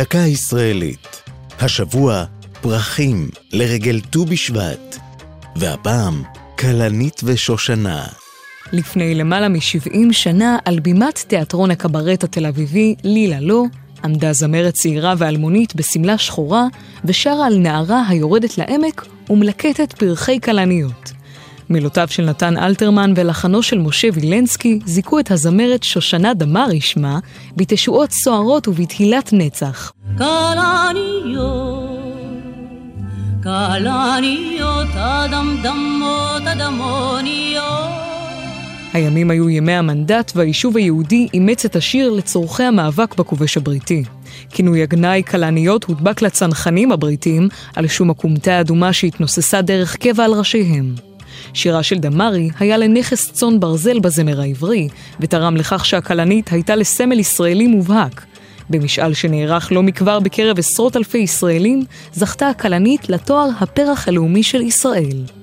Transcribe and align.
דקה 0.00 0.18
ישראלית. 0.18 1.22
השבוע, 1.58 2.24
פרחים 2.60 3.28
לרגל 3.52 4.00
ט"ו 4.00 4.24
בשבט. 4.24 4.96
והפעם, 5.56 6.22
כלנית 6.58 7.20
ושושנה. 7.24 8.06
לפני 8.72 9.14
למעלה 9.14 9.48
מ-70 9.48 10.12
שנה, 10.12 10.58
על 10.64 10.80
בימת 10.80 11.24
תיאטרון 11.28 11.70
הקברט 11.70 12.24
התל 12.24 12.46
אביבי, 12.46 12.94
לילה 13.04 13.40
לא, 13.40 13.64
עמדה 14.04 14.32
זמרת 14.32 14.74
צעירה 14.74 15.14
ואלמונית 15.18 15.74
בשמלה 15.74 16.18
שחורה, 16.18 16.66
ושרה 17.04 17.46
על 17.46 17.58
נערה 17.58 18.02
היורדת 18.08 18.58
לעמק 18.58 19.06
ומלקטת 19.30 19.92
פרחי 19.92 20.40
כלניות. 20.40 21.12
מילותיו 21.70 22.08
של 22.10 22.24
נתן 22.24 22.56
אלתרמן 22.56 23.12
ולחנו 23.16 23.62
של 23.62 23.78
משה 23.78 24.08
וילנסקי 24.12 24.78
זיכו 24.84 25.20
את 25.20 25.30
הזמרת 25.30 25.82
שושנה 25.82 26.34
דמארי 26.34 26.80
שמה 26.80 27.18
בתשועות 27.56 28.10
סוערות 28.10 28.68
ובתהילת 28.68 29.32
נצח. 29.32 29.92
אדמוניות. 36.46 37.90
הימים 38.92 39.30
היו 39.30 39.50
ימי 39.50 39.72
המנדט 39.72 40.32
והיישוב 40.34 40.76
היהודי 40.76 41.28
אימץ 41.34 41.64
את 41.64 41.76
השיר 41.76 42.10
לצורכי 42.10 42.62
המאבק 42.62 43.14
בכובש 43.14 43.56
הבריטי. 43.56 44.04
כינוי 44.50 44.82
הגנאי 44.82 45.22
כלניות 45.30 45.84
הודבק 45.84 46.22
לצנחנים 46.22 46.92
הבריטים 46.92 47.48
על 47.76 47.86
שום 47.86 48.10
הכומתה 48.10 48.52
האדומה 48.52 48.92
שהתנוססה 48.92 49.62
דרך 49.62 49.96
קבע 49.96 50.24
על 50.24 50.32
ראשיהם. 50.32 51.09
שירה 51.54 51.82
של 51.82 51.98
דמארי 51.98 52.50
היה 52.58 52.76
לנכס 52.76 53.32
צאן 53.32 53.60
ברזל 53.60 53.98
בזמר 53.98 54.40
העברי, 54.40 54.88
ותרם 55.20 55.56
לכך 55.56 55.84
שהכלנית 55.84 56.52
הייתה 56.52 56.76
לסמל 56.76 57.18
ישראלי 57.18 57.66
מובהק. 57.66 58.24
במשאל 58.70 59.14
שנערך 59.14 59.72
לא 59.72 59.82
מכבר 59.82 60.20
בקרב 60.20 60.58
עשרות 60.58 60.96
אלפי 60.96 61.18
ישראלים, 61.18 61.84
זכתה 62.12 62.48
הכלנית 62.48 63.08
לתואר 63.08 63.48
הפרח 63.60 64.08
הלאומי 64.08 64.42
של 64.42 64.60
ישראל. 64.60 65.39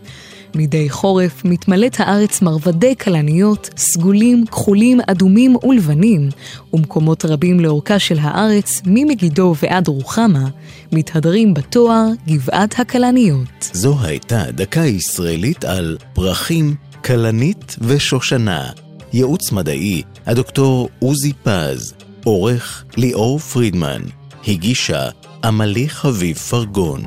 מדי 0.58 0.90
חורף 0.90 1.46
מתמלאת 1.46 2.00
הארץ 2.00 2.42
מרבדי 2.42 2.96
כלניות, 2.96 3.70
סגולים, 3.78 4.46
כחולים, 4.46 5.00
אדומים 5.08 5.56
ולבנים, 5.64 6.30
ומקומות 6.74 7.26
רבים 7.26 7.60
לאורכה 7.60 8.00
של 8.00 8.18
הארץ, 8.22 8.82
ממגידו 8.86 9.56
ועד 9.64 9.88
רוחמה, 9.88 10.48
מתהדרים 10.92 11.54
בתואר 11.54 12.06
גבעת 12.28 12.80
הכלניות. 12.80 13.70
זו 13.74 13.96
הייתה 14.02 14.44
דקה 14.52 14.86
ישראלית 14.86 15.66
על 15.66 15.98
פרחים, 16.14 16.76
כלנית 17.06 17.76
ושושנה. 17.82 18.70
ייעוץ 19.14 19.52
מדעי, 19.52 20.02
הדוקטור 20.26 20.90
עוזי 21.00 21.34
פז, 21.44 21.94
עורך 22.24 22.84
ליאור 22.98 23.40
פרידמן, 23.40 24.02
הגישה 24.48 25.10
עמלי 25.44 25.90
חביב 25.90 26.38
פרגון. 26.38 27.04